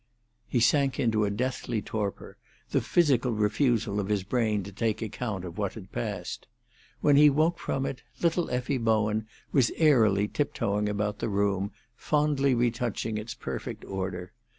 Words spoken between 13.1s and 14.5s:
its perfect order.